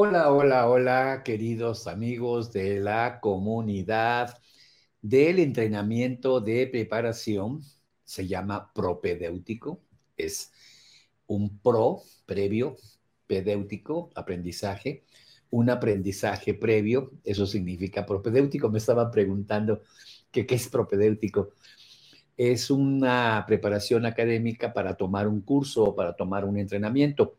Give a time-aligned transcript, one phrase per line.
[0.00, 4.40] Hola, hola, hola, queridos amigos de la comunidad
[5.02, 7.62] del entrenamiento de preparación.
[8.04, 9.80] Se llama propedéutico.
[10.16, 10.52] Es
[11.26, 12.76] un pro previo,
[13.26, 15.02] pedéutico, aprendizaje,
[15.50, 18.70] un aprendizaje previo, eso significa propedéutico.
[18.70, 19.82] Me estaban preguntando
[20.30, 21.54] que qué es propedéutico.
[22.36, 27.37] Es una preparación académica para tomar un curso o para tomar un entrenamiento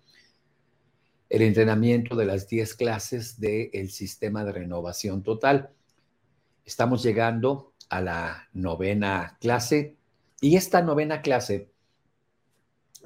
[1.29, 5.69] el entrenamiento de las 10 clases del sistema de renovación total.
[6.65, 9.95] Estamos llegando a la novena clase
[10.41, 11.71] y esta novena clase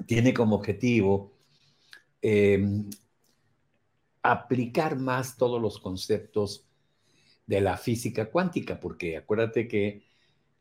[0.06, 1.32] tiene como objetivo
[2.22, 2.88] em,
[4.22, 6.66] aplicar más todos los conceptos
[7.46, 10.02] de la física cuántica, porque acuérdate que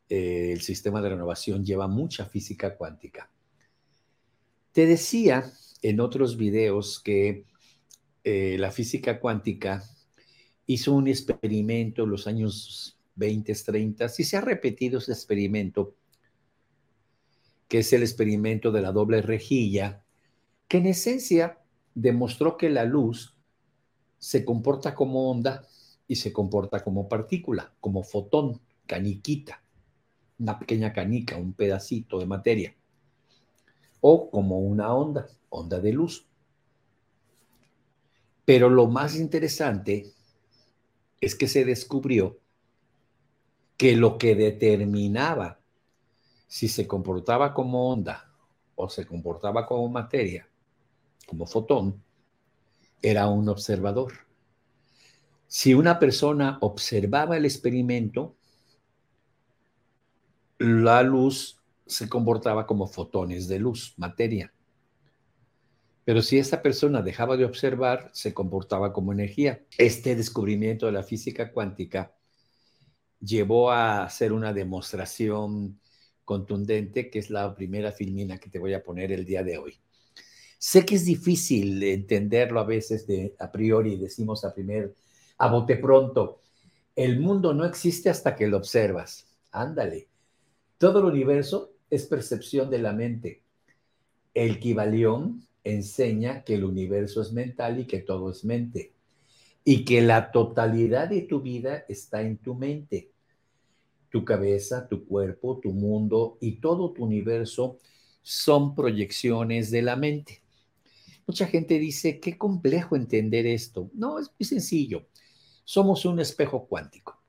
[0.09, 3.29] eh, el sistema de renovación lleva mucha física cuántica.
[4.73, 5.49] Te decía
[5.81, 7.45] en otros videos que
[8.23, 9.83] eh, la física cuántica
[10.65, 15.95] hizo un experimento en los años 20, 30, y se ha repetido ese experimento,
[17.67, 20.03] que es el experimento de la doble rejilla,
[20.67, 21.59] que en esencia
[21.93, 23.35] demostró que la luz
[24.17, 25.67] se comporta como onda
[26.07, 29.63] y se comporta como partícula, como fotón, caniquita,
[30.39, 32.75] una pequeña canica, un pedacito de materia,
[34.01, 36.27] o como una onda, onda de luz.
[38.45, 40.11] Pero lo más interesante
[41.21, 42.39] es que se descubrió
[43.77, 45.59] que lo que determinaba
[46.47, 48.31] si se comportaba como onda
[48.75, 50.47] o se comportaba como materia,
[51.27, 52.03] como fotón,
[53.01, 54.13] era un observador.
[55.47, 58.35] Si una persona observaba el experimento,
[60.57, 64.53] la luz se comportaba como fotones de luz, materia.
[66.05, 69.63] Pero si esa persona dejaba de observar, se comportaba como energía.
[69.77, 72.13] Este descubrimiento de la física cuántica
[73.19, 75.79] llevó a hacer una demostración
[76.25, 79.79] contundente, que es la primera filmina que te voy a poner el día de hoy.
[80.57, 84.93] Sé que es difícil entenderlo a veces de a priori, decimos a primer,
[85.37, 86.41] a bote pronto.
[86.95, 89.27] El mundo no existe hasta que lo observas.
[89.51, 90.07] Ándale.
[90.77, 93.43] Todo el universo es percepción de la mente.
[94.33, 98.93] El Kibalión enseña que el universo es mental y que todo es mente.
[99.63, 103.11] Y que la totalidad de tu vida está en tu mente.
[104.09, 107.79] Tu cabeza, tu cuerpo, tu mundo y todo tu universo
[108.21, 110.43] son proyecciones de la mente.
[111.25, 113.89] Mucha gente dice, qué complejo entender esto.
[113.93, 115.07] No, es muy sencillo.
[115.63, 117.21] Somos un espejo cuántico.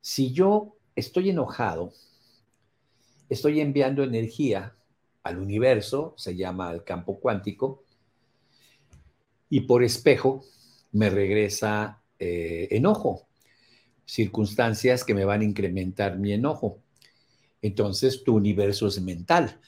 [0.00, 1.92] Si yo estoy enojado,
[3.28, 4.75] estoy enviando energía
[5.26, 7.84] al universo, se llama el campo cuántico,
[9.48, 10.44] y por espejo
[10.92, 13.26] me regresa eh, enojo,
[14.04, 16.82] circunstancias que me van a incrementar mi enojo.
[17.60, 19.60] Entonces tu universo es mental,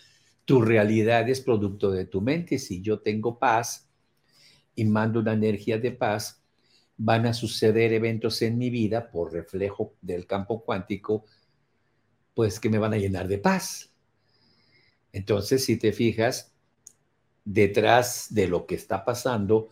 [0.45, 2.59] tu realidad es producto de tu mente.
[2.59, 3.89] Si yo tengo paz
[4.75, 6.43] y mando una energía de paz,
[6.97, 11.27] van a suceder eventos en mi vida por reflejo del campo cuántico,
[12.35, 13.88] pues que me van a llenar de paz.
[15.13, 16.53] Entonces, si te fijas,
[17.45, 19.69] detrás de lo que está pasando,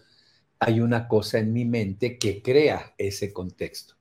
[0.58, 3.94] hay una cosa en mi mente que crea ese contexto.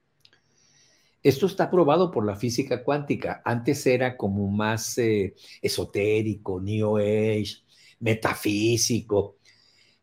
[1.22, 3.42] Esto está probado por la física cuántica.
[3.44, 7.64] Antes era como más eh, esotérico, New Age,
[8.00, 9.40] metafísico.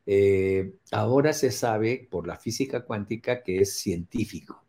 [0.05, 4.65] Eh, ahora se sabe por la física cuántica que es científico,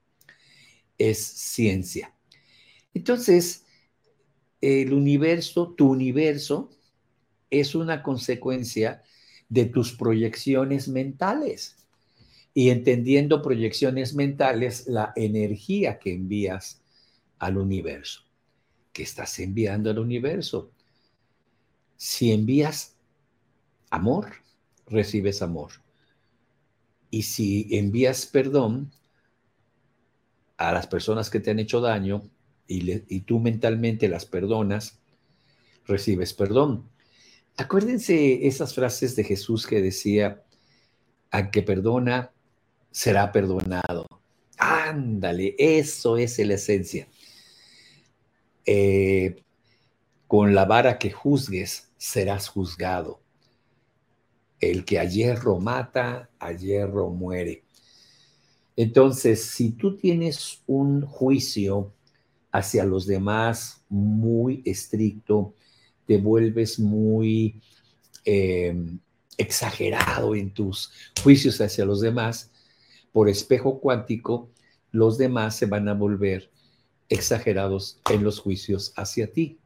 [0.98, 2.16] es ciencia.
[2.94, 3.63] Entonces,
[4.64, 6.70] el universo, tu universo,
[7.50, 9.04] es una consecuencia
[9.50, 11.76] de tus proyecciones mentales.
[12.54, 16.82] Y entendiendo proyecciones mentales, la energía que envías
[17.40, 18.24] al universo,
[18.94, 20.72] que estás enviando al universo.
[21.98, 22.96] Si envías
[23.90, 24.28] amor,
[24.88, 25.74] recibes amor.
[27.10, 28.94] Y si envías perdón
[30.56, 32.24] a las personas que te han hecho daño,
[32.68, 35.00] y, tú mentalmente las perdonas,
[35.86, 36.90] recibes perdón.
[37.58, 40.44] Acuérdense esas frases de Jesús que decía,
[41.30, 42.32] a que perdona,
[42.92, 44.06] será perdonado.
[44.58, 47.08] Ándale, eso es la esencia.
[48.66, 49.44] Eh,
[50.28, 53.22] con la vara que juzgues, serás juzgado.
[54.60, 57.64] El que a hierro mata, a hierro muere.
[58.76, 61.94] Entonces, si tú tienes un juicio
[62.54, 65.56] hacia los demás muy estricto,
[66.06, 67.60] te vuelves muy
[68.24, 69.00] em,
[69.38, 70.92] exagerado en tus
[71.22, 72.52] juicios hacia los demás,
[73.12, 74.50] por espejo cuántico,
[74.92, 76.52] los demás se van a volver
[77.10, 79.58] exagerados en los juicios hacia ti.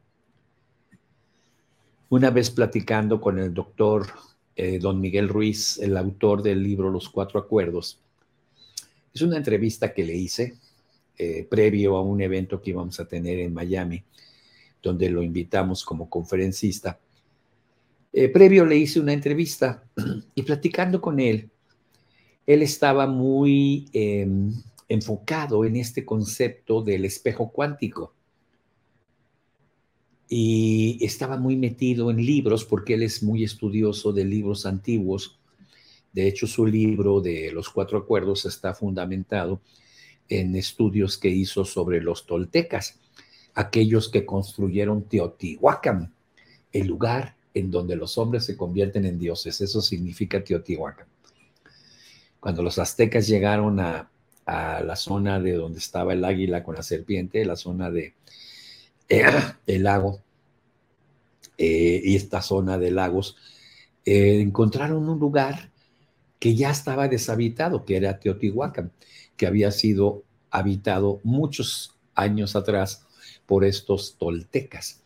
[2.08, 4.06] Una vez platicando con el doctor
[4.56, 8.00] eh, don Miguel Ruiz, el autor del libro Los Cuatro Acuerdos,
[9.12, 10.56] es una entrevista que le hice
[11.18, 14.04] eh, previo a un evento que íbamos a tener en Miami,
[14.80, 17.00] donde lo invitamos como conferencista.
[18.12, 19.82] Eh, previo le hice una entrevista
[20.36, 21.50] y platicando con él,
[22.46, 24.52] él estaba muy em,
[24.88, 28.14] enfocado en este concepto del espejo cuántico
[30.28, 35.38] y estaba muy metido en libros porque él es muy estudioso de libros antiguos.
[36.12, 39.60] De hecho, su libro de los cuatro acuerdos está fundamentado
[40.28, 42.98] en estudios que hizo sobre los toltecas,
[43.54, 46.12] aquellos que construyeron Teotihuacán,
[46.72, 49.60] el lugar en donde los hombres se convierten en dioses.
[49.60, 51.06] Eso significa Teotihuacán.
[52.40, 54.10] Cuando los aztecas llegaron a,
[54.46, 58.14] la zona de donde estaba el águila con la serpiente, la zona de
[59.10, 59.22] eh,
[59.66, 60.22] el lago
[61.58, 63.36] eh, y esta zona de lagos,
[64.06, 65.70] eh, encontraron un lugar
[66.38, 68.92] que ya estaba deshabitado, que era Teotihuacán,
[69.36, 73.04] que había sido habitado muchos años atrás
[73.46, 75.00] por estos toltecas.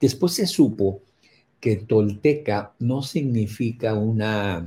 [0.00, 1.02] Después se supo
[1.60, 4.66] que tolteca no significa una,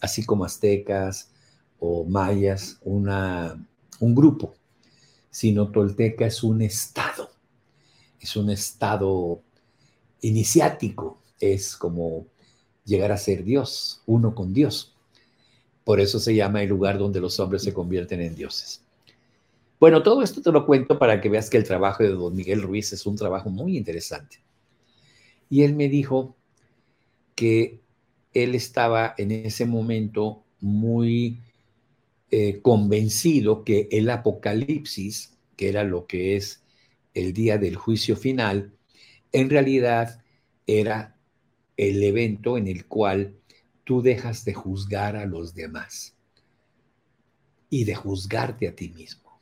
[0.00, 1.30] así como aztecas
[1.78, 3.64] o mayas, una,
[4.00, 4.54] un grupo,
[5.30, 7.30] sino tolteca es un estado,
[8.20, 9.40] es un estado
[10.20, 12.26] iniciático, es como
[12.84, 14.94] llegar a ser Dios, uno con Dios.
[15.88, 18.84] Por eso se llama el lugar donde los hombres se convierten en dioses.
[19.80, 22.60] Bueno, todo esto te lo cuento para que veas que el trabajo de don Miguel
[22.60, 24.36] Ruiz es un trabajo muy interesante.
[25.48, 26.36] Y él me dijo
[27.34, 27.80] que
[28.34, 31.40] él estaba en ese momento muy
[32.30, 36.62] eh, convencido que el apocalipsis, que era lo que es
[37.14, 38.74] el día del juicio final,
[39.32, 40.22] en realidad
[40.66, 41.16] era
[41.78, 43.38] el evento en el cual
[43.88, 46.14] tú dejas de juzgar a los demás
[47.70, 49.40] y de juzgarte a ti mismo.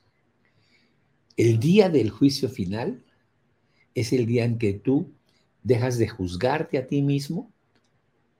[1.36, 3.02] El día del juicio final
[3.92, 5.10] es el día en que tú
[5.64, 7.52] dejas de juzgarte a ti mismo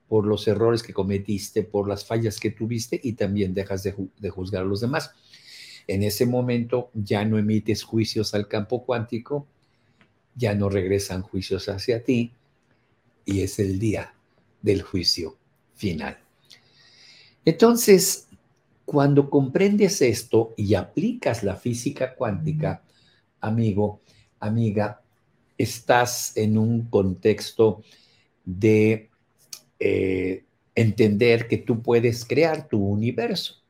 [0.06, 4.62] por los errores que cometiste, por las fallas que tuviste y también dejas de, juzgar
[4.62, 5.10] a los demás.
[5.88, 9.48] En ese momento ya no emites juicios al campo cuántico,
[10.36, 12.30] ya no regresan juicios hacia ti
[13.24, 14.14] y es el día
[14.62, 15.36] del juicio
[15.76, 16.19] final.
[17.44, 18.26] Entonces,
[18.84, 22.82] cuando comprendes esto y aplicas la física cuántica,
[23.40, 24.00] amigo,
[24.40, 25.02] amiga,
[25.58, 27.82] estás en un contexto
[28.44, 29.11] de
[29.78, 30.44] eh,
[30.75, 33.62] entender que tú puedes crear tu universo.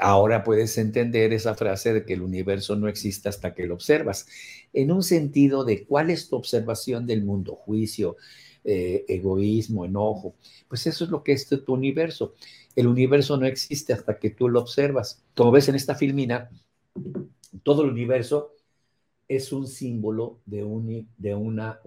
[0.00, 4.26] Ahora puedes entender esa frase de que el universo no existe hasta que lo observas,
[4.72, 8.16] en un sentido de cuál es tu observación del mundo, juicio,
[8.64, 10.34] eh, egoísmo, enojo.
[10.68, 12.34] Pues eso es lo que es tu universo.
[12.74, 15.22] El universo no existe hasta que tú lo observas.
[15.34, 16.50] Como ves en esta filmina,
[17.62, 18.54] todo el universo
[19.28, 21.80] es un símbolo de, de una.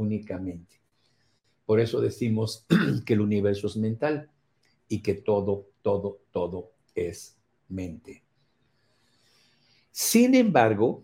[1.65, 2.65] Por eso decimos
[3.06, 4.30] que el universo es mental
[4.88, 7.38] y que todo, todo, todo es
[7.69, 8.23] mente.
[9.92, 11.04] Sin embargo,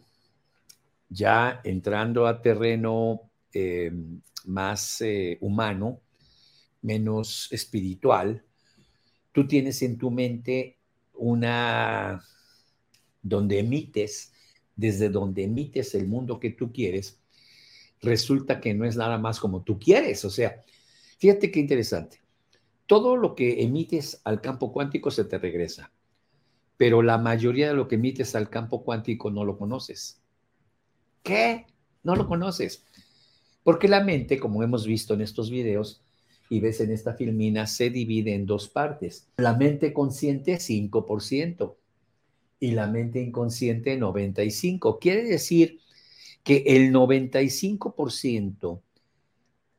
[1.10, 3.22] ya entrando a terreno
[3.54, 3.92] eh,
[4.46, 6.00] más eh, humano,
[6.82, 8.44] menos espiritual,
[9.32, 10.78] tú tienes en tu mente
[11.14, 12.24] una
[13.22, 14.34] donde emites
[14.76, 17.20] desde donde emites el mundo que tú quieres,
[18.02, 20.26] resulta que no es nada más como tú quieres.
[20.26, 20.62] O sea,
[21.20, 22.22] fíjate qué interesante.
[22.88, 25.92] Todo lo que emites al campo cuántico se te regresa,
[26.78, 30.22] pero la mayoría de lo que emites al campo cuántico no lo conoces.
[31.22, 31.66] ¿Qué?
[32.04, 32.84] No lo conoces.
[33.64, 36.02] Porque la mente, como hemos visto en estos videos
[36.50, 39.28] y ves en esta filmina, se divide en dos partes.
[39.38, 41.76] La mente consciente, 5%
[42.60, 45.00] y la mente inconsciente 95.
[45.00, 45.80] Quiere decir
[46.44, 48.82] que el 95%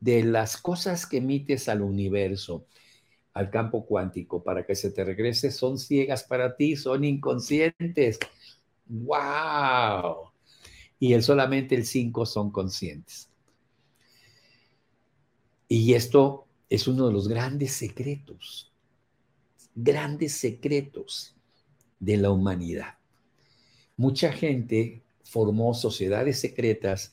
[0.00, 2.66] de las cosas que emites al universo,
[3.32, 8.18] al campo cuántico, para que se te regrese, son ciegas para ti, son inconscientes.
[8.86, 10.30] ¡Wow!
[10.98, 13.30] Y el, solamente el 5 son conscientes.
[15.76, 18.72] Y esto es uno de los grandes secretos,
[19.74, 21.34] grandes secretos
[21.98, 22.98] de la humanidad.
[23.96, 27.12] Mucha gente formó sociedades secretas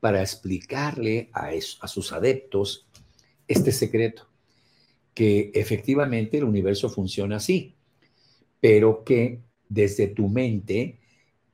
[0.00, 2.88] para explicarle a, a sus adeptos
[3.46, 4.28] este secreto,
[5.14, 7.76] que efectivamente el universo funciona así.
[8.60, 11.00] pero que desde tu mente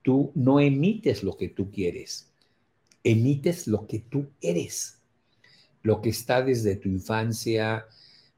[0.02, 2.30] tú no emites lo que tú quieres,
[3.04, 4.97] emites lo que tú eres,
[5.82, 7.86] lo que está desde tu infancia,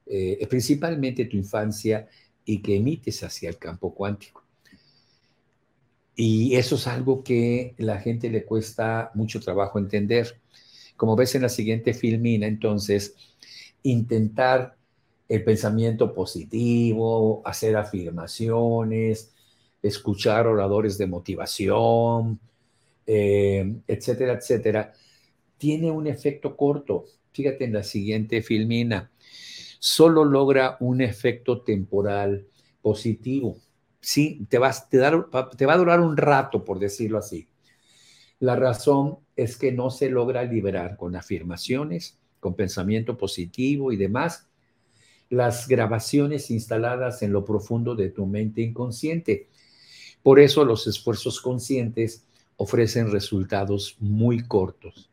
[0.06, 2.08] eh, principalmente tu infancia,
[2.44, 4.44] y que emites hacia el campo cuántico.
[6.16, 10.40] Y eso es algo que la gente le cuesta mucho trabajo entender.
[10.96, 13.14] Como ves en la siguiente filmina, entonces,
[13.82, 14.76] intentar
[15.28, 19.32] el pensamiento positivo, hacer afirmaciones,
[19.82, 22.40] escuchar oradores de motivación,
[23.06, 24.92] eh, etcétera, etcétera,
[25.56, 27.04] tiene un efecto corto.
[27.32, 29.10] Fíjate en la siguiente filmina.
[29.78, 32.46] Solo logra un efecto temporal
[32.82, 33.58] positivo.
[34.00, 34.98] Sí, te, vas, te,
[35.56, 37.48] te va a durar un rato, por decirlo así.
[38.38, 44.46] La razón es que no se logra liberar con afirmaciones, con pensamiento positivo y demás
[45.30, 49.48] las grabaciones instaladas en lo profundo de tu mente inconsciente.
[50.22, 52.24] Por eso los esfuerzos conscientes
[52.56, 55.09] ofrecen resultados muy cortos.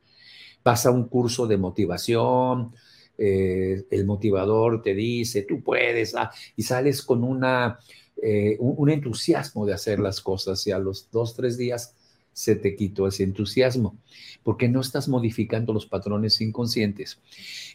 [0.68, 2.74] Pasa un curso de motivación,
[3.18, 7.80] eh, el motivador te dice, tú puedes, ah, y sales con una,
[8.22, 11.96] eh, un, entusiasmo de hacer las cosas y a los dos, tres días
[12.34, 13.98] se te quitó ese entusiasmo,
[14.44, 17.22] porque no estás modificando los patrones inconscientes.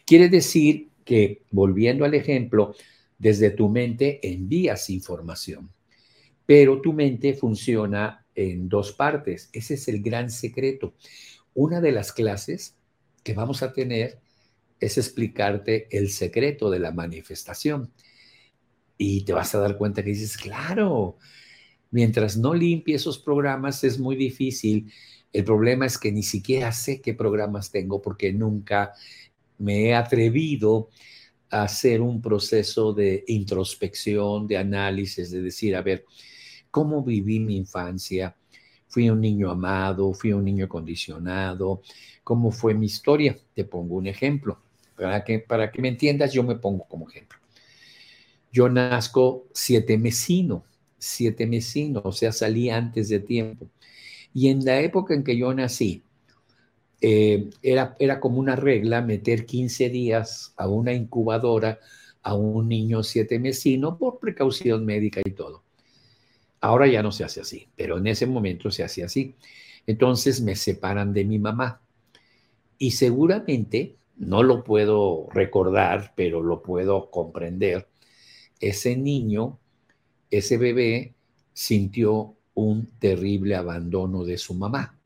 [0.05, 2.75] Quiere decir que, volviendo al ejemplo,
[3.17, 5.71] desde tu mente envías información,
[6.45, 9.49] pero tu mente funciona en dos partes.
[9.51, 10.93] Ese es el gran secreto.
[11.55, 12.75] Una de las clases
[13.23, 14.19] que vamos a tener
[14.79, 17.91] es explicarte el secreto de la manifestación.
[18.97, 21.17] Y te vas a dar cuenta que dices, claro,
[21.91, 24.91] mientras no limpie esos programas es muy difícil.
[25.31, 28.93] El problema es que ni siquiera sé qué programas tengo porque nunca
[29.57, 30.89] me he atrevido
[31.49, 36.05] a hacer un proceso de introspección, de análisis, de decir, a ver,
[36.71, 38.35] ¿cómo viví mi infancia?
[38.93, 41.81] Fui un niño amado, fui un niño condicionado,
[42.23, 43.35] ¿cómo fue mi historia?
[43.55, 44.59] Te pongo un ejemplo.
[44.95, 47.39] Para que, para que me entiendas, yo me pongo como ejemplo.
[48.51, 50.63] Yo nazco siete mesino,
[50.99, 53.67] siete mesino, o sea, salí antes de tiempo.
[54.33, 56.03] Y en la época en que yo nací,
[57.01, 61.79] eh, era, era como una regla meter 15 días a una incubadora
[62.23, 65.63] a un niño siete mesino por precaución médica y todo.
[66.63, 69.35] Ahora ya no se hace así, pero en ese momento se hacía así.
[69.85, 71.81] Entonces me separan de mi mamá.
[72.77, 77.89] Y seguramente no lo puedo recordar, pero lo puedo comprender,
[78.61, 79.59] ese niño,
[80.31, 81.15] ese bebé,
[81.51, 84.97] sintió un terrible abandono de su mamá,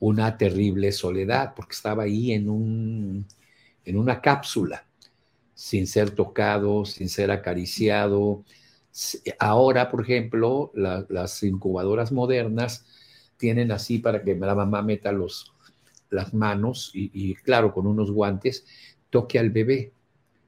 [0.00, 3.24] una terrible soledad, porque estaba ahí en, un,
[3.84, 4.84] en una cápsula,
[5.54, 8.44] sin ser tocado, sin ser acariciado.
[9.38, 12.86] Ahora, por ejemplo, las incubadoras modernas
[13.36, 15.52] tienen así para que la mamá meta los,
[16.10, 18.64] las manos y, claro, con unos guantes,
[19.10, 19.92] toque al bebé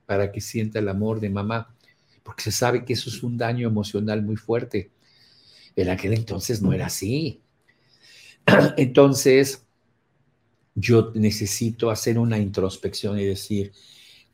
[0.07, 1.75] para que sienta el amor de mamá,
[2.23, 4.91] porque se sabe que eso es un daño emocional muy fuerte.
[5.77, 7.41] En aquel entonces no era así.
[8.77, 9.65] Entonces,
[10.75, 13.73] yo necesito hacer una introspección y decir,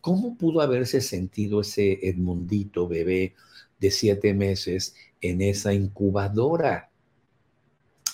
[0.00, 3.34] ¿cómo pudo haberse sentido ese Edmundito bebé
[3.84, 6.90] de siete meses en esa incubadora?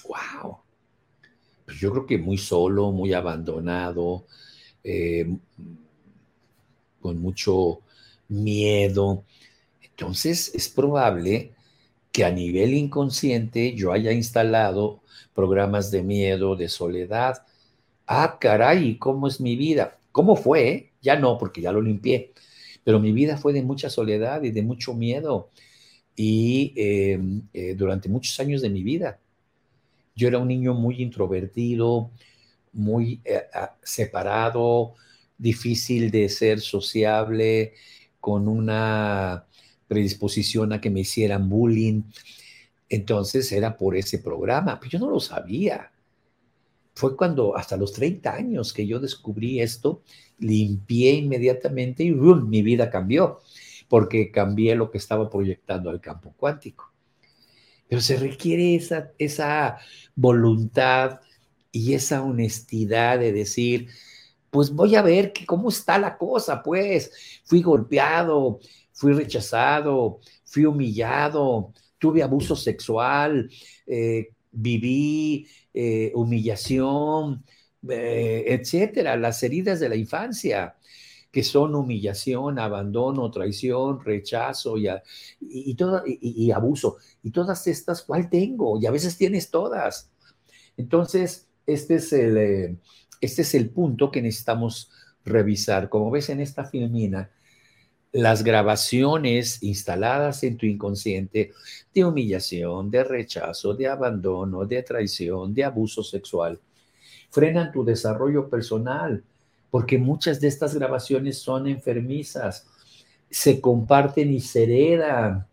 [0.08, 0.58] ¡Wow!
[1.64, 4.26] Pues, yo creo que muy solo, muy abandonado,
[4.82, 5.32] eh,
[7.00, 7.82] con mucho
[8.28, 9.22] miedo.
[9.80, 11.52] Entonces es probable
[12.10, 15.00] que a nivel inconsciente yo haya instalado
[15.32, 17.46] programas de miedo, de soledad.
[18.08, 19.98] Ah, caray, ¿cómo es mi vida?
[20.10, 20.90] ¿Cómo fue?
[21.00, 22.32] Ya no, porque ya lo limpié.
[22.84, 25.50] Pero mi vida fue de mucha soledad y de mucho miedo.
[26.16, 29.18] Y em, eh, durante muchos años de mi vida.
[30.14, 32.10] Yo era un niño muy introvertido,
[32.72, 33.42] muy eh,
[33.82, 34.94] separado,
[35.38, 37.74] difícil de ser sociable,
[38.20, 39.46] con una
[39.88, 42.02] predisposición a que me hicieran bullying.
[42.88, 45.90] Entonces era por ese programa, pero yo no lo sabía.
[47.00, 50.02] Fue cuando hasta los 30 años que yo descubrí esto,
[50.38, 53.40] limpié inmediatamente y mi vida cambió,
[53.88, 56.92] porque cambié lo que estaba proyectando al campo cuántico.
[57.88, 59.78] Pero se requiere esa, esa
[60.14, 61.20] voluntad
[61.72, 63.88] y esa honestidad de decir,
[64.50, 68.60] pues voy a ver que cómo está la cosa, pues fui golpeado,
[68.92, 73.50] fui rechazado, fui humillado, tuve abuso sexual,
[73.86, 77.44] eh, viví eh, humillación,
[77.88, 80.76] eh, etcétera, las heridas de la infancia.
[81.32, 84.88] que son humillación, abandono, traición, rechazo y,
[85.40, 85.76] y,
[86.20, 86.98] y, abuso.
[87.22, 88.80] Y todas estas, ¿cuál tengo?
[88.80, 90.10] Y a veces tienes todas.
[90.76, 92.76] Entonces, este es el, eh,
[93.20, 94.90] este es el punto que necesitamos
[95.24, 95.88] revisar.
[95.88, 97.30] Como ves en esta filmina,
[98.12, 101.52] las grabaciones instaladas en tu inconsciente
[101.94, 106.58] de humillación, de rechazo, de abandono, de traición, de abuso sexual,
[107.30, 109.22] frenan tu desarrollo personal,
[109.70, 112.66] porque muchas de estas grabaciones son enfermizas,
[113.30, 115.46] se comparten y se heredan,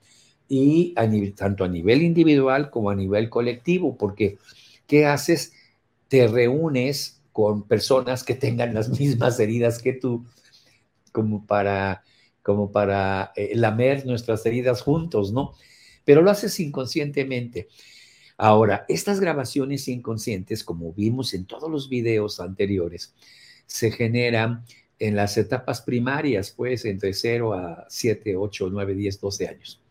[0.50, 0.96] y
[1.32, 4.38] tanto a nivel individual como a nivel colectivo, porque
[4.88, 5.54] ¿qué haces?
[6.08, 10.26] Te reúnes con personas que tengan las mismas heridas que tú,
[11.12, 12.04] como para,
[12.48, 15.52] como para eh, lamer nuestras heridas juntos, ¿no?
[16.06, 17.68] Pero lo haces inconscientemente.
[18.38, 23.14] Ahora, estas grabaciones inconscientes, como vimos en todos los videos anteriores,
[23.66, 24.64] se generan
[24.98, 29.82] en las etapas primarias, pues entre 0 a 7, 8, 9, 10, 12 años.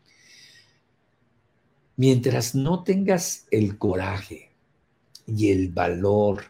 [1.96, 4.50] Mientras no tengas el coraje
[5.26, 6.44] y el valor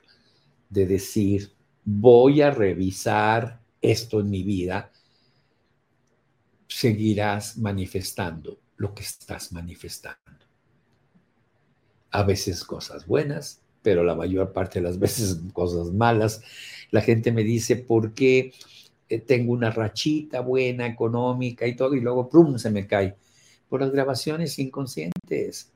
[0.71, 1.51] de decir,
[1.85, 4.93] voy a revisar esto en mi vida,
[6.69, 10.21] seguirás manifestando lo que estás manifestando.
[12.11, 16.43] A veces cosas buenas, pero la mayor parte de las veces cosas malas.
[16.91, 18.53] La gente me dice, ¿por qué
[19.09, 23.17] eh, tengo una rachita buena, económica y todo, y luego, ¡prum!, se me cae?
[23.69, 25.73] Por las grabaciones inconscientes.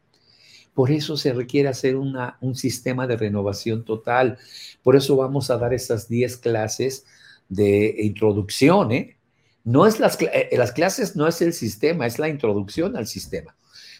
[0.75, 4.39] Por eso se requiere hacer una, un sistema de renovación total.
[4.83, 7.05] Por eso vamos a dar esas 10 clases
[7.49, 8.93] de introducción.
[8.93, 9.17] ¿eh?
[9.65, 13.57] No es las, eh, las clases, no es el sistema, es la introducción al sistema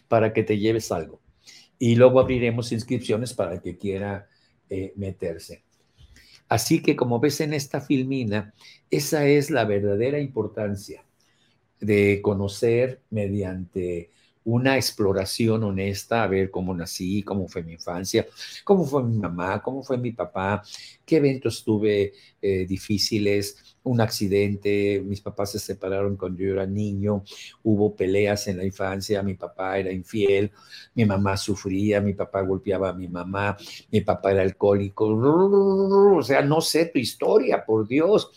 [0.07, 1.21] para que te lleves algo.
[1.79, 4.27] Y luego abriremos inscripciones para el que quiera
[4.69, 5.63] eh, meterse.
[6.47, 8.53] Así que como ves en esta filmina,
[8.89, 11.05] esa es la verdadera importancia
[11.79, 14.11] de conocer mediante
[14.43, 18.25] una exploración honesta, a ver cómo nací, cómo fue mi infancia,
[18.63, 20.63] cómo fue mi mamá, cómo fue mi papá,
[21.05, 27.23] qué eventos tuve eh, difíciles, un accidente, mis papás se separaron cuando yo era niño,
[27.63, 30.51] hubo peleas en la infancia, mi papá era infiel,
[30.95, 33.57] mi mamá sufría, mi papá golpeaba a mi mamá,
[33.91, 38.31] mi papá era alcohólico, o sea, no sé tu historia, por Dios,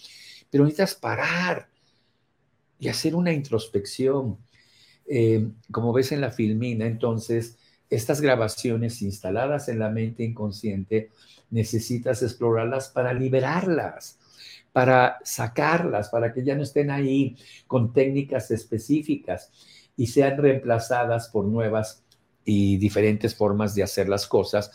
[0.51, 1.69] pero necesitas parar
[2.79, 4.39] y hacer una introspección
[5.07, 7.59] eh, como ves en la filmina, entonces,
[7.91, 11.11] estas grabaciones instaladas en la mente inconsciente,
[11.51, 14.19] necesitas explorarlas para liberarlas,
[14.73, 17.37] para sacarlas, para que ya no estén ahí
[17.67, 19.53] con técnicas específicas
[19.97, 22.05] y sean reemplazadas por nuevas
[22.45, 24.73] y diferentes formas de hacer las cosas,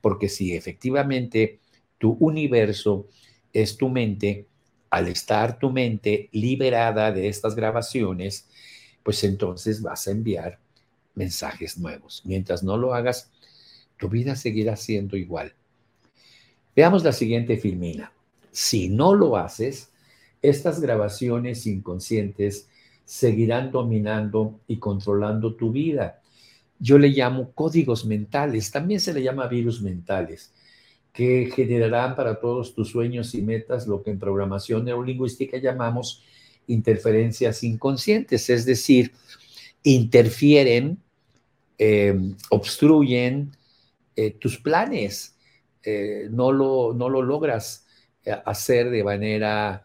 [0.00, 1.60] porque si efectivamente
[1.98, 3.08] tu universo
[3.52, 4.46] es tu mente,
[4.90, 8.48] al estar tu mente liberada de estas grabaciones,
[9.02, 10.58] pues entonces vas a enviar
[11.14, 12.22] mensajes nuevos.
[12.24, 13.30] Mientras no lo hagas,
[13.98, 15.54] tu vida seguirá siendo igual.
[16.74, 18.12] Veamos la siguiente filmina.
[18.50, 19.90] Si no lo haces,
[20.42, 22.68] estas grabaciones inconscientes
[23.04, 26.22] seguirán dominando y controlando tu vida.
[26.78, 30.54] Yo le llamo códigos mentales, también se le llama virus mentales,
[31.12, 36.22] que generarán para todos tus sueños y metas lo que en programación neurolingüística llamamos
[36.70, 39.12] interferencias inconscientes, es decir,
[39.82, 40.98] interfieren,
[41.78, 42.14] eh,
[42.50, 43.52] obstruyen
[44.16, 45.36] eh, tus planes,
[45.82, 47.86] eh, no, lo, no lo logras
[48.44, 49.84] hacer de manera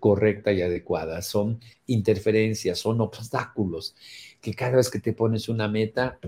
[0.00, 1.22] correcta y adecuada.
[1.22, 3.94] Son interferencias, son obstáculos
[4.40, 6.18] que cada vez que te pones una meta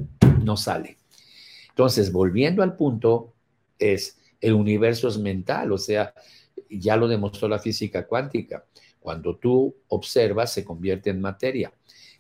[0.43, 0.97] no sale.
[1.71, 3.35] Entonces, volviendo al punto,
[3.79, 6.15] es el universo es mental, o sea,
[6.79, 8.65] ya lo demostró la física cuántica.
[9.01, 11.73] Cuando tú observas, se convierte en materia.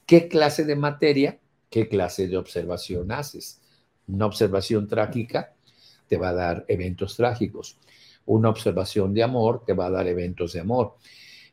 [0.06, 1.38] ¿Qué clase de materia?
[1.70, 3.60] ¿Qué clase de observación haces?
[4.06, 5.54] Una observación trágica
[6.08, 7.78] te va a dar eventos trágicos.
[8.26, 10.96] Una observación de amor te va a dar eventos de amor.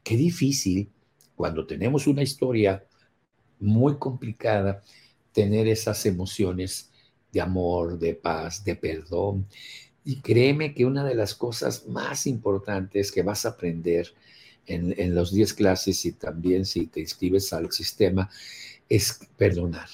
[0.04, 0.90] Qué difícil
[1.36, 2.84] cuando tenemos una historia
[3.60, 4.82] muy complicada
[5.32, 6.92] tener esas emociones
[7.32, 9.48] de amor, de paz, de perdón.
[10.04, 14.14] Y créeme que una de las cosas más importantes que vas a aprender
[14.66, 18.30] en, en los 10 clases y también si te inscribes al sistema,
[18.90, 19.88] es perdonar.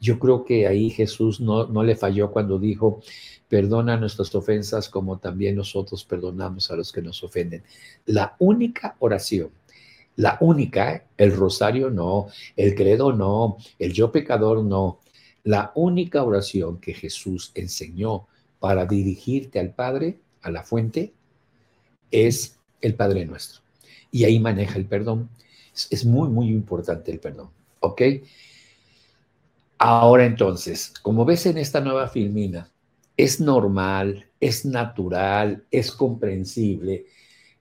[0.00, 3.00] Yo creo que ahí Jesús no, no le falló cuando dijo,
[3.48, 7.62] perdona nuestras ofensas como también nosotros perdonamos a los que nos ofenden.
[8.06, 9.50] La única oración,
[10.16, 15.00] la única, el rosario no, el credo no, el yo pecador no,
[15.44, 18.26] la única oración que Jesús enseñó
[18.62, 21.12] para dirigirte al Padre, a la fuente,
[22.12, 23.60] es el Padre nuestro.
[24.12, 25.28] Y ahí maneja el perdón.
[25.90, 27.50] Es, muy, muy importante el perdón.
[27.80, 28.02] ¿Ok?
[29.78, 32.70] Ahora entonces, como ves en esta nueva filmina,
[33.16, 37.06] es normal, es natural, es comprensible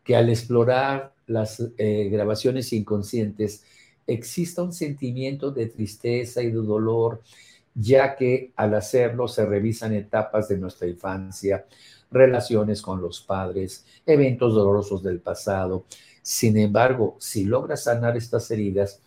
[0.04, 3.64] que al explorar las eh, grabaciones inconscientes
[4.06, 7.24] exista un sentimiento de tristeza y de dolor,
[7.74, 11.66] ya que al hacerlo se revisan etapas de nuestra infancia,
[12.12, 15.86] relaciones con los padres, eventos dolorosos del pasado.
[16.22, 19.02] Sin embargo, si logras sanar estas heridas,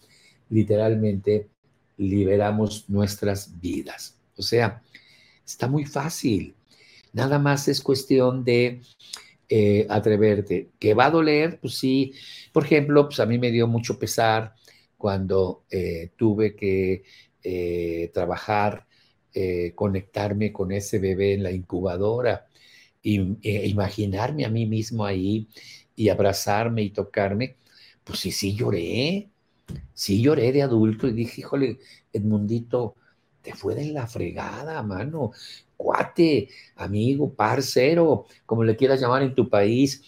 [0.48, 1.48] literalmente
[1.96, 4.16] liberamos nuestras vidas.
[4.36, 4.82] O sea,
[5.44, 6.54] está muy fácil.
[7.12, 8.80] Nada más es cuestión de
[9.48, 10.70] eh, atreverte.
[10.78, 11.60] ¿Que va a doler?
[11.60, 12.12] Pues sí.
[12.52, 14.54] Por ejemplo, pues a mí me dio mucho pesar
[14.96, 17.04] cuando eh, tuve que
[17.44, 18.86] eh, trabajar,
[19.74, 22.46] conectarme con ese bebé en la incubadora
[23.02, 23.20] y
[23.68, 25.48] imaginarme a mí mismo ahí
[25.96, 27.56] y abrazarme y tocarme.
[28.04, 29.28] Pues sí, sí lloré.
[29.92, 31.80] Sí lloré de adulto y dije, híjole,
[32.12, 32.94] Edmundito,
[33.42, 35.32] te fue de la fregada, mano
[35.76, 40.02] cuate, amigo, parcero, como le quieras llamar en tu país,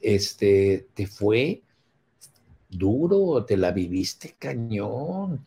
[0.00, 1.62] este, te fue
[2.68, 5.44] duro, te la viviste cañón,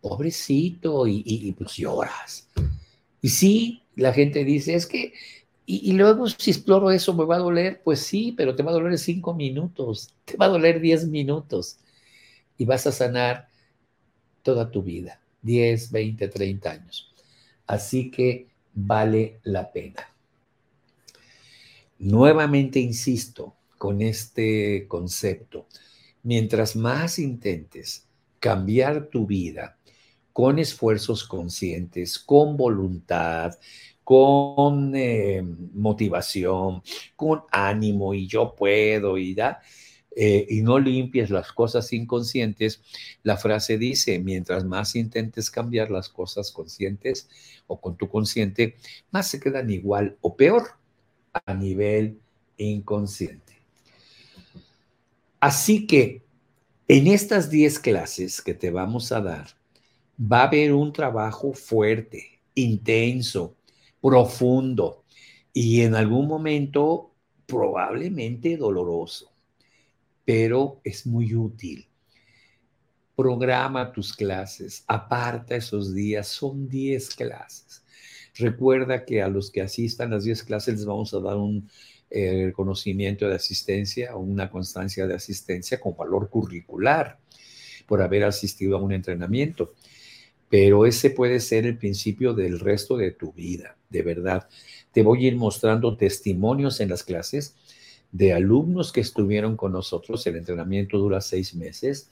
[0.00, 2.48] pobrecito, y, pues lloras.
[3.22, 5.12] Y sí, la gente dice, es que,
[5.66, 7.80] y, y, luego si exploro eso, ¿me va a doler?
[7.84, 11.78] Pues sí, pero te va a doler cinco minutos, te va a doler diez minutos,
[12.56, 13.48] y vas a sanar
[14.42, 17.12] toda tu vida, diez, veinte, treinta años.
[17.66, 20.12] Así que vale la pena.
[21.98, 25.66] Nuevamente insisto con este concepto.
[26.22, 28.06] Mientras más intentes
[28.38, 29.78] cambiar tu vida
[30.40, 33.58] con esfuerzos conscientes, con voluntad,
[34.02, 35.42] con eh,
[35.74, 36.82] motivación,
[37.14, 39.60] con ánimo y yo puedo y da,
[40.16, 42.80] eh, y no limpies las cosas inconscientes,
[43.22, 47.28] la frase dice, mientras más intentes cambiar las cosas conscientes
[47.66, 48.76] o con tu consciente,
[49.10, 50.68] más se quedan igual o peor
[51.34, 52.18] a nivel
[52.56, 53.58] inconsciente.
[55.38, 56.22] Así que
[56.88, 59.59] en estas 10 clases que te vamos a dar,
[60.20, 63.56] va a haber un trabajo fuerte, intenso,
[64.00, 65.04] profundo
[65.52, 67.12] y en algún momento
[67.46, 69.30] probablemente doloroso
[70.30, 71.88] pero es muy útil.
[73.16, 77.82] Programa tus clases, aparta esos días, son 10 clases.
[78.36, 81.68] Recuerda que a los que asistan las 10 clases les vamos a dar un
[82.10, 87.18] eh, reconocimiento de asistencia o una constancia de asistencia con valor curricular
[87.88, 89.74] por haber asistido a un entrenamiento.
[90.50, 94.48] Pero ese puede ser el principio del resto de tu vida, de verdad.
[94.92, 97.56] Te voy a ir mostrando testimonios en las clases
[98.12, 102.10] de alumnos que estuvieron con nosotros, el entrenamiento dura seis meses,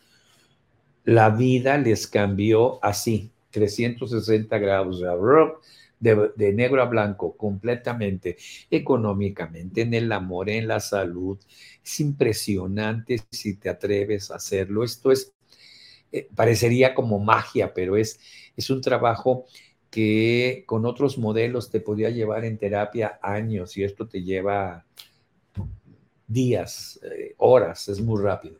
[1.05, 5.03] la vida les cambió así, 360 grados
[5.98, 8.37] de, de negro a blanco, completamente,
[8.70, 11.38] económicamente, en el amor, en la salud.
[11.83, 14.85] Es impresionante si te atreves a hacerlo.
[14.85, 15.33] Esto es,
[16.12, 18.18] eh, parecería como magia, pero es,
[18.57, 19.47] es un trabajo
[19.90, 24.85] que con otros modelos te podía llevar en terapia años y esto te lleva
[26.27, 28.59] días, eh, horas, es muy rápido.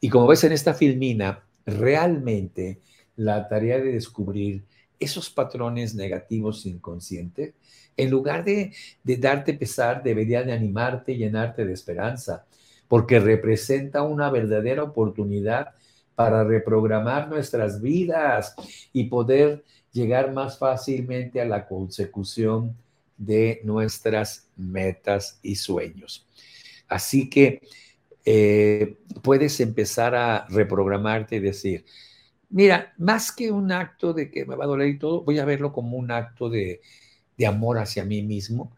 [0.00, 2.80] Y como ves en esta filmina, realmente
[3.16, 4.64] la tarea de descubrir
[4.98, 7.54] esos patrones negativos inconscientes,
[7.96, 8.72] en lugar de,
[9.04, 12.46] de darte pesar, debería de animarte y llenarte de esperanza,
[12.88, 15.74] porque representa una verdadera oportunidad
[16.16, 18.56] para reprogramar nuestras vidas
[18.92, 22.74] y poder llegar más fácilmente a la consecución
[23.16, 26.26] de nuestras metas y sueños.
[26.88, 27.60] Así que
[28.24, 31.84] eh, puedes empezar a reprogramarte y decir,
[32.48, 35.44] mira, más que un acto de que me va a doler y todo, voy a
[35.44, 36.80] verlo como un acto de,
[37.36, 38.72] de amor hacia mí mismo,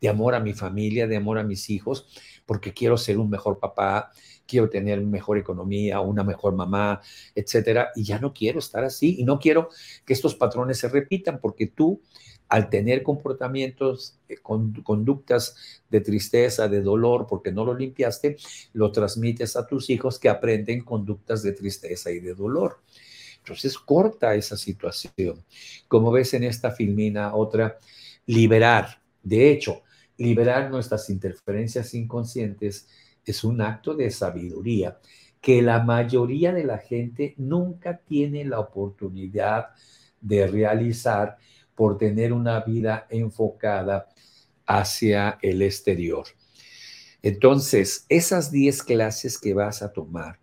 [0.00, 2.08] de amor a mi familia, de amor a mis hijos,
[2.50, 4.10] porque quiero ser un mejor papá,
[4.44, 7.00] quiero tener mejor economía, una mejor mamá,
[7.32, 9.68] etcétera, y ya no quiero estar así y no quiero
[10.04, 12.00] que estos patrones se repitan porque tú
[12.48, 15.54] al tener comportamientos, eh, conductas
[15.90, 18.36] de tristeza, de dolor, porque no lo limpiaste,
[18.72, 22.80] lo transmites a tus hijos que aprenden conductas de tristeza y de dolor.
[23.38, 25.44] Entonces corta esa situación.
[25.86, 27.78] Como ves en esta filmina, otra,
[28.26, 29.00] liberar.
[29.22, 29.82] De hecho,
[30.20, 32.88] liberar nuestras interferencias inconscientes
[33.24, 34.98] es un acto de sabiduría
[35.40, 39.68] que la mayoría de la gente nunca tiene la oportunidad
[40.20, 41.38] de realizar
[41.74, 44.08] por tener una vida enfocada
[44.66, 46.26] hacia el exterior.
[47.22, 50.38] Entonces, esas 10 clases que vas a tomar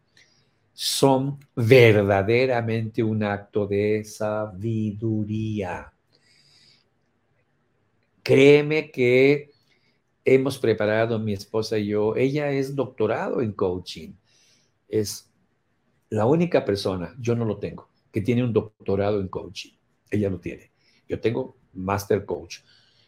[0.74, 5.94] son verdaderamente un acto de sabiduría.
[8.24, 9.57] Créeme que
[10.28, 14.12] hemos preparado, mi esposa y yo, ella es doctorado en coaching.
[14.90, 15.32] Es
[16.10, 19.72] la única persona, yo no lo tengo, que tiene un doctorado en coaching.
[20.12, 20.72] Ella lo tiene.
[21.08, 22.58] Yo tengo master coach.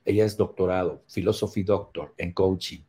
[0.06, 2.84] Ella es doctorado, philosophy doctor en coaching.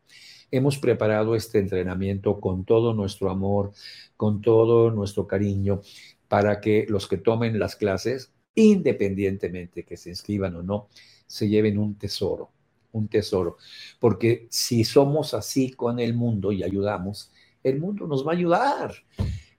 [0.52, 3.72] Hemos preparado este entrenamiento con todo nuestro amor,
[4.16, 5.80] con todo nuestro cariño,
[6.28, 10.88] para que los que tomen las clases, independientemente que se inscriban o no,
[11.26, 12.52] se lleven un tesoro,
[12.92, 13.56] un tesoro.
[13.98, 18.94] Porque si somos así con el mundo y ayudamos, el mundo nos va a ayudar.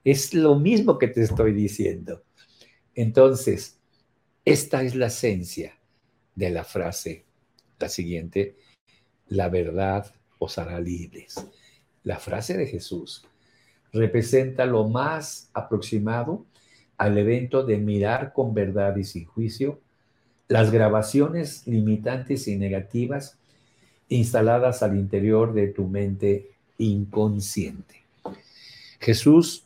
[0.04, 2.24] Es lo mismo que te estoy diciendo.
[2.96, 3.80] Entonces,
[4.44, 5.78] esta es la esencia
[6.36, 7.26] de la frase,
[7.80, 8.58] la siguiente,
[9.28, 11.46] la verdad os hará libres.
[12.04, 13.24] La frase de Jesús
[13.94, 16.46] representa lo más aproximado
[16.98, 19.80] al evento de mirar con verdad y sin juicio
[20.52, 23.38] las grabaciones limitantes y negativas
[24.10, 28.04] instaladas al interior de tu mente inconsciente.
[29.00, 29.64] Jesús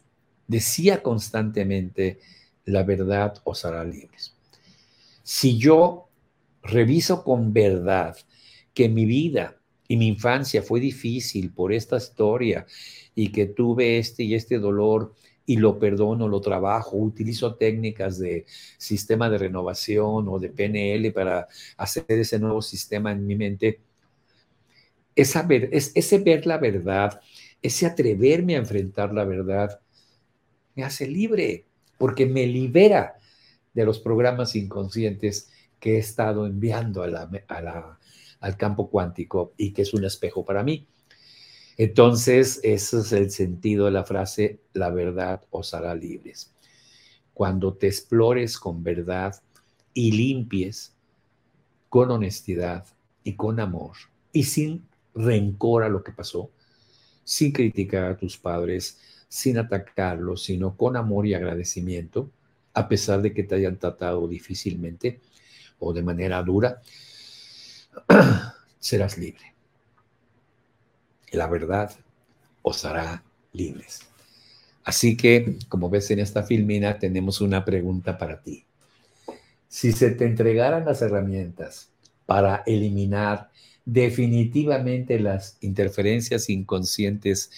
[0.47, 2.19] decía constantemente,
[2.65, 4.35] la verdad os hará libres.
[5.23, 6.07] Si yo
[6.61, 8.15] reviso con verdad
[8.75, 12.67] que mi vida y mi infancia fue difícil por esta historia
[13.15, 15.15] y que tuve este y este dolor
[15.45, 18.45] y lo perdono, lo trabajo, utilizo técnicas de
[18.77, 23.79] sistema de renovación o de PNL para hacer ese nuevo sistema en mi mente.
[25.15, 27.21] Esa es, ese ver la verdad,
[27.62, 29.79] ese atreverme a enfrentar la verdad,
[30.75, 31.65] me hace libre,
[31.97, 33.15] porque me libera
[33.73, 37.97] de los programas inconscientes que he estado enviando a
[38.41, 40.86] al campo cuántico y que es un espejo para mí.
[41.77, 46.53] Entonces, ese es el sentido de la frase, la verdad os hará libres.
[47.33, 49.35] Cuando te explores con verdad
[49.93, 50.93] y limpies
[51.89, 52.85] con honestidad
[53.23, 53.95] y con amor
[54.31, 56.49] y sin rencor a lo que pasó,
[57.23, 62.31] sin criticar a tus padres, sin atacarlos, sino con amor y agradecimiento,
[62.73, 65.19] a pesar de que te hayan tratado difícilmente
[65.79, 66.81] o de manera dura,
[68.79, 69.54] serás libre.
[71.35, 71.91] La verdad
[72.61, 73.99] os hará libres.
[74.85, 78.63] Así que, como ves en esta filmina, tenemos una pregunta para ti.
[79.67, 81.89] Si se te entregaran las herramientas
[82.25, 83.51] para eliminar
[83.83, 87.51] definitivamente las interferencias inconscientes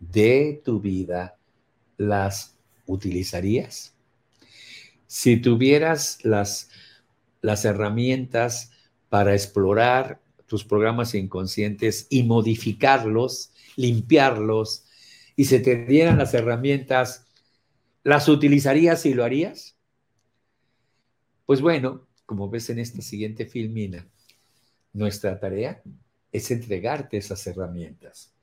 [0.00, 1.36] de tu vida,
[1.96, 2.56] ¿las
[2.86, 3.94] utilizarías?
[5.06, 6.70] Si tuvieras las,
[7.40, 8.72] las herramientas
[9.08, 10.20] para explorar
[10.52, 14.84] tus programas inconscientes y modificarlos, limpiarlos,
[15.34, 17.24] y se te dieran las herramientas,
[18.02, 19.78] ¿las utilizarías y lo harías?
[21.46, 24.06] Pues bueno, como ves en esta siguiente filmina,
[24.92, 25.80] nuestra tarea
[26.30, 28.34] es entregarte esas herramientas.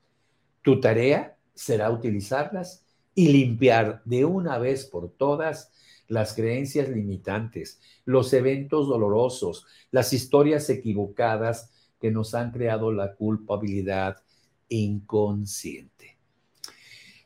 [0.62, 5.70] Tu tarea será utilizarlas y limpiar de una vez por todas
[6.08, 14.22] las creencias limitantes, los eventos dolorosos, las historias equivocadas que nos han creado la culpabilidad
[14.68, 16.16] inconsciente.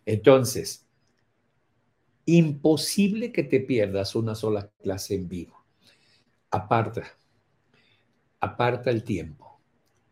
[0.05, 0.85] Entonces,
[2.27, 5.65] imposible que te pierdas una sola clase en vivo.
[6.51, 7.05] Aparta,
[8.41, 9.61] aparta el tiempo,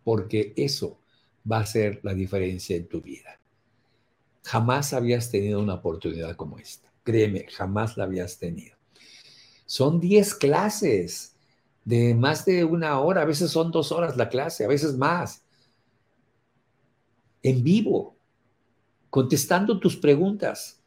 [0.04, 1.00] porque eso
[1.50, 3.40] va a ser la diferencia en tu vida.
[4.44, 6.92] Jamás habías tenido una oportunidad como esta.
[7.04, 8.76] Créeme, jamás la habías tenido.
[9.66, 11.31] Son 10 clases
[11.84, 15.42] de más de una hora, a veces son dos horas la clase, a veces más.
[17.42, 18.16] En vivo,
[19.10, 20.80] contestando tus preguntas,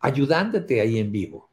[0.00, 1.48] ayudándote ahí en vivo.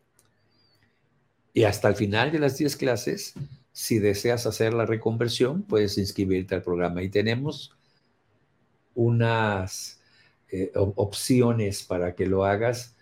[1.53, 3.33] Y hasta el final de las 10 clases,
[3.71, 7.03] si deseas hacer la reconversión, puedes inscribirte al programa.
[7.03, 7.75] Y tenemos
[8.95, 9.99] unas
[10.49, 12.95] eh, opciones para que lo hagas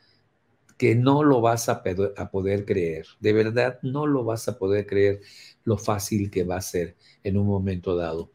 [0.78, 3.08] que no lo vas a, poder creer.
[3.20, 5.22] De verdad, no lo vas a poder creer
[5.64, 8.32] lo fácil que va a ser en un momento dado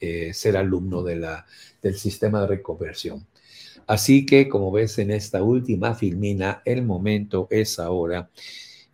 [0.00, 1.46] eh, ser alumno de la,
[1.82, 3.26] del sistema de reconversión.
[3.86, 8.30] Así que, como ves en esta última filmina, el momento es ahora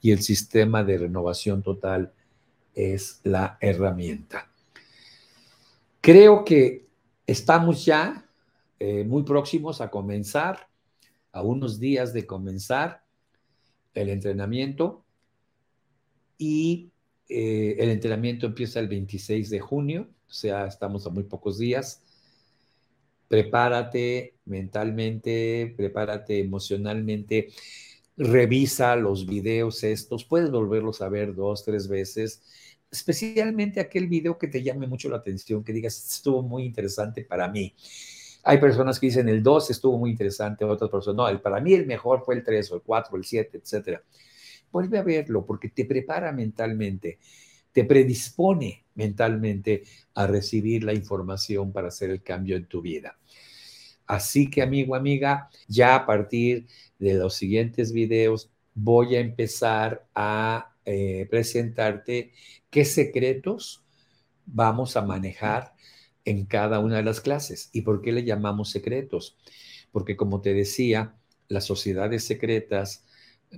[0.00, 2.12] y el sistema de renovación total
[2.74, 4.50] es la herramienta.
[6.00, 6.86] Creo que
[7.26, 8.26] estamos ya
[8.78, 10.67] eh, muy próximos a comenzar
[11.38, 13.04] a unos días de comenzar
[13.94, 15.04] el entrenamiento
[16.36, 16.92] y
[17.28, 22.02] eh, el entrenamiento empieza el 26 de junio, o sea, estamos a muy pocos días.
[23.28, 27.48] prepárate mentalmente, prepárate emocionalmente,
[28.16, 32.42] revisa los videos estos, puedes volverlos a ver dos, tres veces,
[32.90, 37.48] especialmente aquel video que te llame mucho la atención, que digas, estuvo muy interesante para
[37.48, 37.74] mí.
[38.48, 41.74] Hay personas que dicen el 2 estuvo muy interesante, otras personas, no, el, para mí
[41.74, 44.02] el mejor fue el 3 o el 4 o el 7, etcétera.
[44.72, 47.18] Vuelve a verlo porque te prepara mentalmente,
[47.72, 49.82] te predispone mentalmente
[50.14, 53.18] a recibir la información para hacer el cambio en tu vida.
[54.06, 60.74] Así que, amigo, amiga, ya a partir de los siguientes videos voy a empezar a
[60.86, 62.32] eh, presentarte
[62.70, 63.84] qué secretos
[64.46, 65.74] vamos a manejar
[66.28, 67.70] en cada una de las clases.
[67.72, 69.36] ¿Y por qué le llamamos secretos?
[69.90, 71.14] Porque como te decía,
[71.48, 73.04] las sociedades secretas,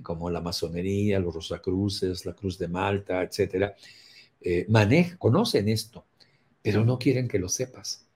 [0.03, 3.75] como la masonería, los rosacruces, la Cruz de Malta, etcétera,
[4.39, 4.65] eh,
[5.19, 6.05] conocen esto,
[6.61, 8.07] pero no quieren que lo sepas.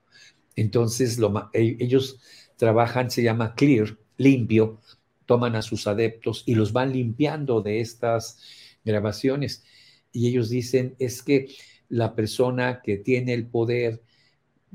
[0.55, 1.19] Entonces,
[1.51, 2.21] e, ellos
[2.55, 4.79] trabajan, se llama clear, limpio,
[5.25, 8.39] toman a sus adeptos y los van limpiando de estas
[8.85, 9.65] grabaciones.
[10.13, 11.49] Y ellos dicen, es que
[11.89, 14.01] la persona que tiene el poder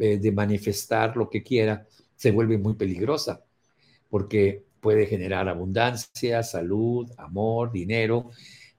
[0.01, 1.87] eh, de manifestar lo que quiera
[2.17, 3.45] se vuelve muy peligrosa,
[4.09, 8.31] porque puede generar abundancia, salud, amor, dinero,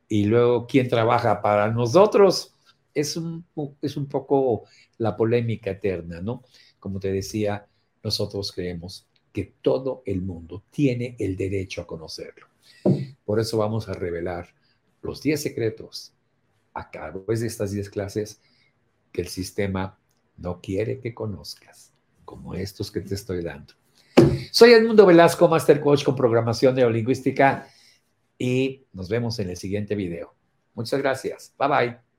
[0.07, 2.55] y luego, ¿quién trabaja para nosotros?
[2.93, 3.45] Es un,
[3.81, 4.63] es un poco
[4.97, 6.43] la polémica eterna, ¿no?
[6.79, 7.67] Como te decía,
[8.03, 12.47] nosotros creemos que todo el mundo tiene el derecho a conocerlo.
[13.23, 14.49] Por eso vamos a revelar
[15.01, 16.13] los 10 secretos
[16.73, 18.41] a través de estas 10 clases
[19.12, 19.97] que el sistema
[20.41, 21.93] no quiere que conozcas,
[22.25, 23.73] como estos que te estoy dando.
[24.51, 27.67] Soy Edmundo Velasco, Master Coach con programación neolingüística
[28.38, 30.34] y nos vemos en el siguiente video.
[30.73, 31.54] Muchas gracias.
[31.58, 32.11] Bye bye.